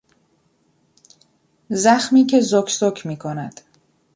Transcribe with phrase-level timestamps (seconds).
[1.69, 3.61] زخمی که که زوک زوک میکند